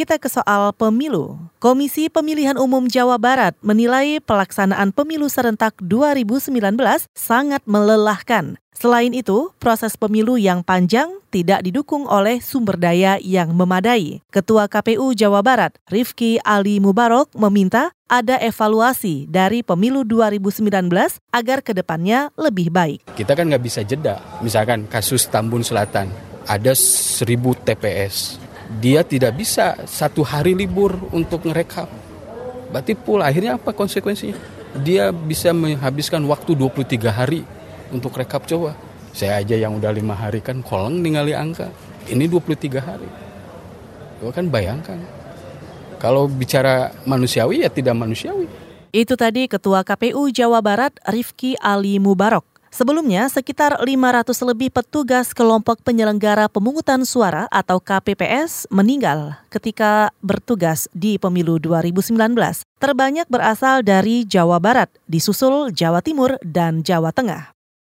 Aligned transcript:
kita 0.00 0.16
ke 0.16 0.32
soal 0.32 0.72
pemilu. 0.72 1.36
Komisi 1.60 2.08
Pemilihan 2.08 2.56
Umum 2.56 2.88
Jawa 2.88 3.20
Barat 3.20 3.52
menilai 3.60 4.16
pelaksanaan 4.24 4.96
pemilu 4.96 5.28
serentak 5.28 5.76
2019 5.84 6.56
sangat 7.12 7.60
melelahkan. 7.68 8.56
Selain 8.72 9.12
itu, 9.12 9.52
proses 9.60 10.00
pemilu 10.00 10.40
yang 10.40 10.64
panjang 10.64 11.20
tidak 11.28 11.60
didukung 11.60 12.08
oleh 12.08 12.40
sumber 12.40 12.80
daya 12.80 13.20
yang 13.20 13.52
memadai. 13.52 14.24
Ketua 14.32 14.72
KPU 14.72 15.12
Jawa 15.12 15.44
Barat, 15.44 15.76
Rifki 15.92 16.40
Ali 16.48 16.80
Mubarok, 16.80 17.28
meminta 17.36 17.92
ada 18.08 18.40
evaluasi 18.40 19.28
dari 19.28 19.60
pemilu 19.60 20.08
2019 20.08 20.64
agar 21.28 21.60
ke 21.60 21.76
depannya 21.76 22.32
lebih 22.40 22.72
baik. 22.72 23.04
Kita 23.20 23.36
kan 23.36 23.52
nggak 23.52 23.64
bisa 23.68 23.84
jeda. 23.84 24.16
Misalkan 24.40 24.88
kasus 24.88 25.28
Tambun 25.28 25.60
Selatan, 25.60 26.08
ada 26.48 26.72
1000 26.72 27.20
TPS 27.60 28.48
dia 28.78 29.02
tidak 29.02 29.34
bisa 29.34 29.74
satu 29.82 30.22
hari 30.22 30.54
libur 30.54 30.94
untuk 31.10 31.42
ngerekap. 31.42 31.90
Berarti 32.70 32.94
pula 32.94 33.26
akhirnya 33.26 33.58
apa 33.58 33.74
konsekuensinya? 33.74 34.38
Dia 34.86 35.10
bisa 35.10 35.50
menghabiskan 35.50 36.22
waktu 36.30 36.54
23 36.54 37.10
hari 37.10 37.42
untuk 37.90 38.14
rekap 38.14 38.46
coba. 38.46 38.78
Saya 39.10 39.42
aja 39.42 39.58
yang 39.58 39.74
udah 39.74 39.90
lima 39.90 40.14
hari 40.14 40.38
kan 40.38 40.62
koleng 40.62 41.02
ningali 41.02 41.34
angka. 41.34 41.66
Ini 42.06 42.30
23 42.30 42.78
hari. 42.78 43.10
Coba 44.22 44.30
kan 44.30 44.46
bayangkan. 44.46 45.02
Kalau 45.98 46.30
bicara 46.30 46.94
manusiawi 47.02 47.66
ya 47.66 47.68
tidak 47.74 47.98
manusiawi. 47.98 48.46
Itu 48.94 49.18
tadi 49.18 49.50
Ketua 49.50 49.82
KPU 49.82 50.30
Jawa 50.30 50.62
Barat 50.62 50.94
Rifki 51.10 51.58
Ali 51.58 51.98
Mubarok. 51.98 52.59
Sebelumnya, 52.70 53.26
sekitar 53.26 53.82
500 53.82 54.30
lebih 54.46 54.70
petugas 54.70 55.34
kelompok 55.34 55.82
penyelenggara 55.82 56.46
pemungutan 56.46 57.02
suara 57.02 57.50
atau 57.50 57.82
KPPS 57.82 58.70
meninggal 58.70 59.42
ketika 59.50 60.14
bertugas 60.22 60.86
di 60.94 61.18
pemilu 61.18 61.58
2019. 61.58 62.14
Terbanyak 62.78 63.26
berasal 63.26 63.82
dari 63.82 64.22
Jawa 64.22 64.62
Barat, 64.62 64.88
disusul 65.10 65.74
Jawa 65.74 65.98
Timur 65.98 66.38
dan 66.46 66.86
Jawa 66.86 67.10
Tengah. 67.10 67.59